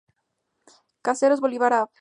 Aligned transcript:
Caseros, 1.03 1.41
Bolívar, 1.41 1.73
Av. 1.73 1.89